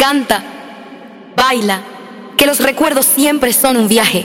canta, 0.00 0.42
baila, 1.36 1.82
que 2.38 2.46
los 2.46 2.58
recuerdos 2.60 3.04
siempre 3.04 3.52
son 3.52 3.76
un 3.76 3.86
viaje. 3.86 4.24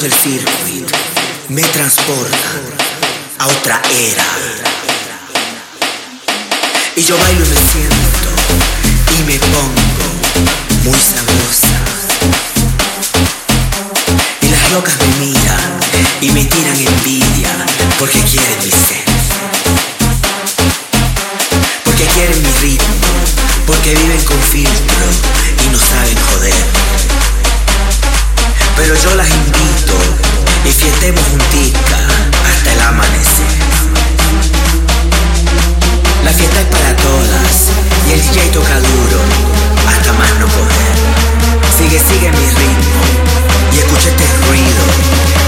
del 0.00 0.12
circuito 0.12 0.94
me 1.48 1.62
transporta 1.62 2.36
a 3.38 3.46
otra 3.46 3.82
era. 3.90 4.24
Y 6.94 7.02
yo 7.02 7.18
bailo 7.18 7.44
y 7.44 7.48
me 7.48 7.56
siento 7.56 8.30
y 9.18 9.22
me 9.24 9.38
pongo 9.40 10.84
muy 10.84 10.98
sabrosa. 10.98 11.78
Y 14.42 14.48
las 14.48 14.72
locas 14.72 14.94
me 14.98 15.26
miran 15.26 15.80
y 16.20 16.30
me 16.30 16.44
tiran 16.44 16.76
envidia 16.76 17.66
porque 17.98 18.20
quieren 18.20 18.58
mi 18.62 18.70
ser. 18.70 19.04
Porque 21.84 22.04
quieren 22.04 22.40
mi 22.42 22.50
ritmo, 22.60 23.08
porque 23.66 23.96
viven 23.96 24.24
con 24.24 24.40
filtro 24.42 25.06
y 25.64 25.68
no 25.70 25.78
saben 25.78 26.16
joder. 26.30 27.07
Pero 28.78 28.94
yo 28.94 29.14
las 29.16 29.28
invito 29.28 29.94
y 30.64 30.70
fiestemos 30.70 31.20
juntitas 31.30 32.00
hasta 32.48 32.72
el 32.72 32.80
amanecer. 32.80 33.58
La 36.24 36.30
fiesta 36.30 36.60
es 36.60 36.66
para 36.66 36.96
todas 36.96 37.70
y 38.08 38.12
el 38.12 38.22
DJ 38.22 38.50
toca 38.52 38.78
duro 38.78 39.20
hasta 39.88 40.12
más 40.12 40.30
no 40.38 40.46
poder. 40.46 40.94
Sigue, 41.76 41.98
sigue 41.98 42.30
mi 42.30 42.46
ritmo 42.46 43.02
y 43.74 43.78
escucha 43.78 44.10
este 44.10 44.26
ruido 44.46 44.84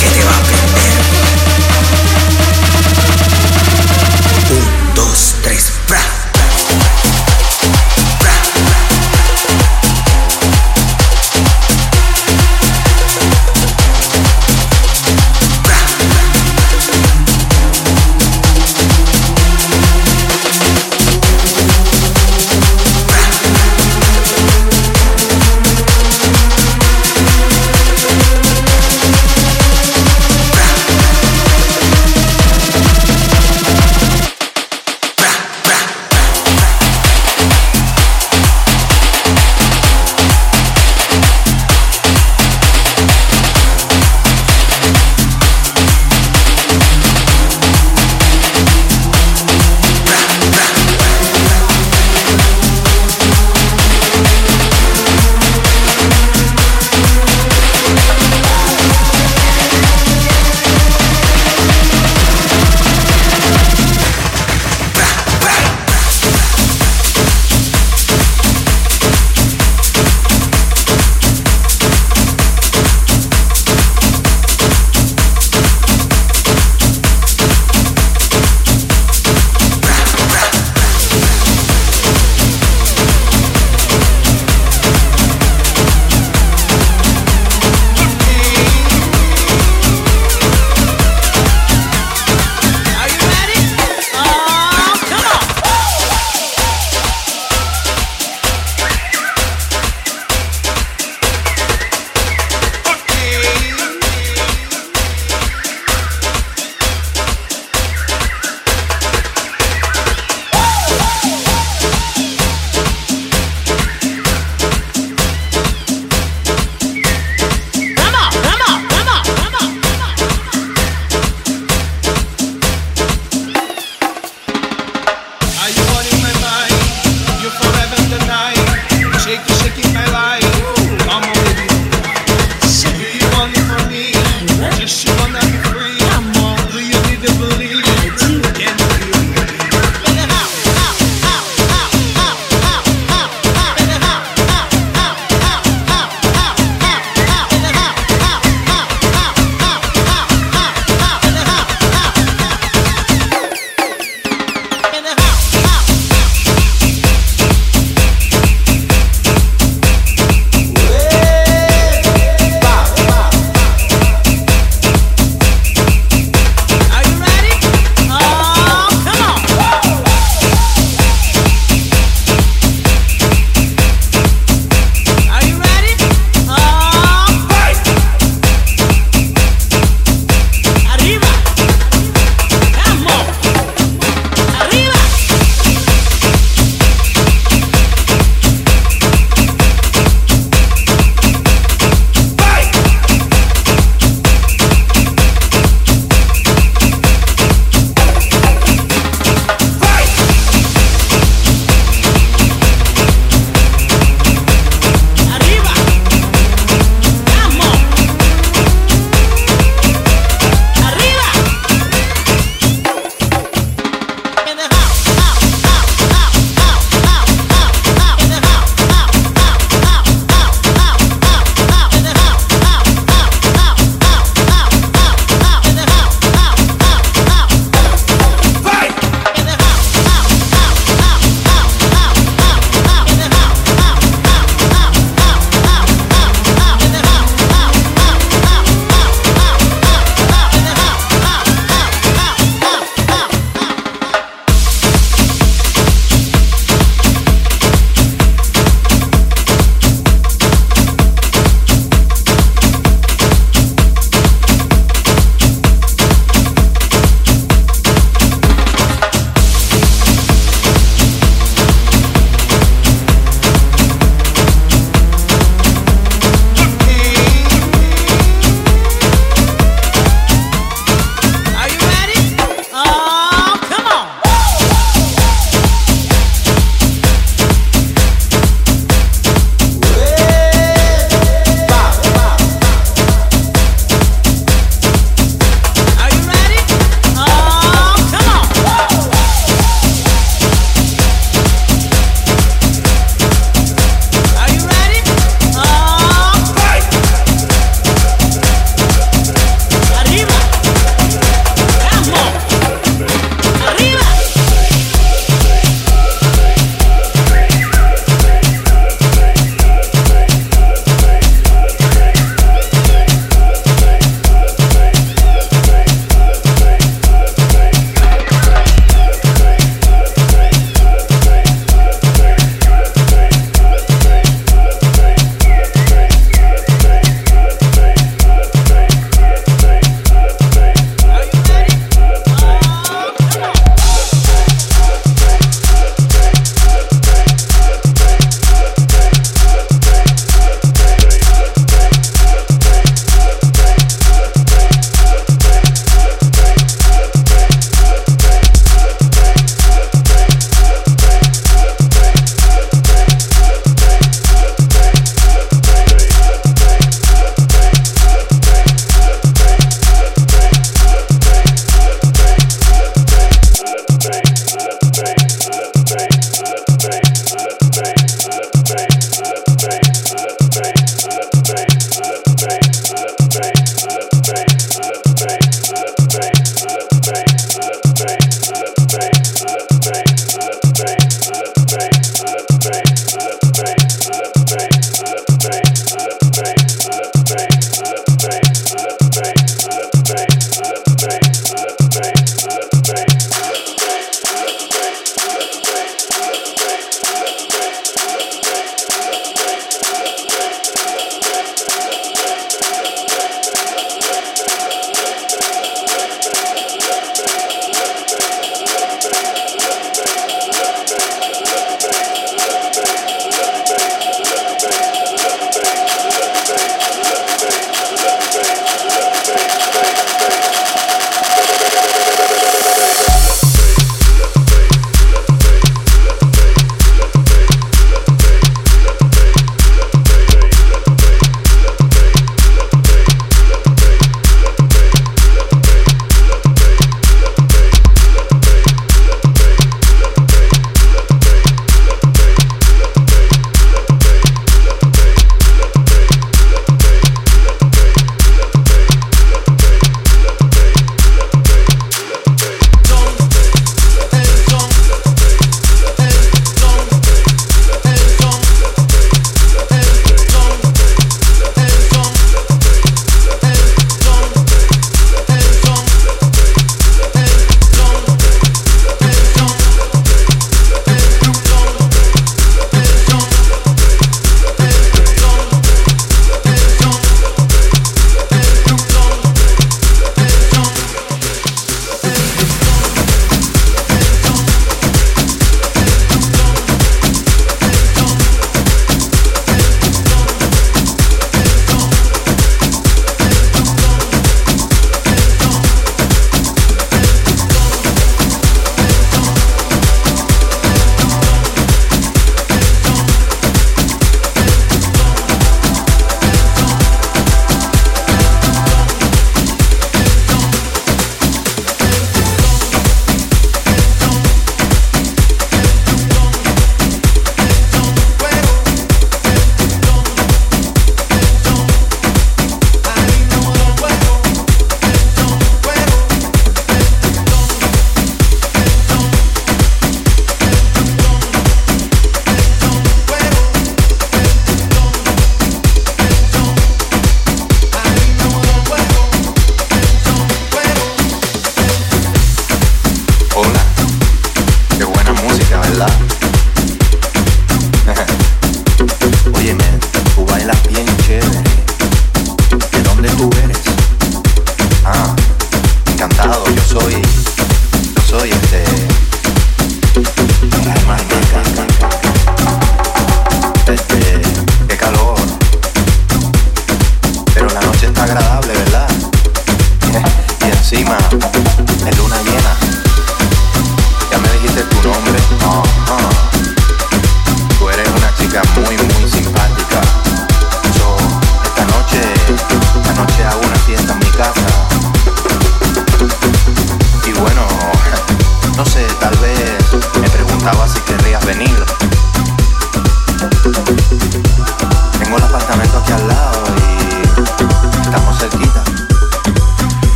que 0.00 0.06
te 0.06 0.24
va 0.24 0.30
a 0.30 0.42
prender. 0.46 1.65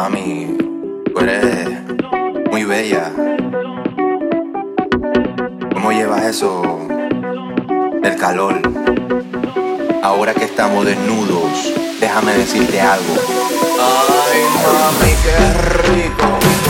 Mami, 0.00 0.56
tú 1.12 1.18
eres 1.18 1.70
muy 2.52 2.62
bella. 2.62 3.10
¿Cómo 5.74 5.90
llevas 5.90 6.22
eso 6.22 6.62
del 8.00 8.16
calor? 8.16 8.60
Ahora 10.00 10.34
que 10.34 10.44
estamos 10.44 10.86
desnudos, 10.86 11.74
déjame 11.98 12.32
decirte 12.34 12.80
algo. 12.80 13.12
Ay, 13.80 14.40
mami, 14.62 15.14
qué 15.24 16.02
rico. 16.04 16.67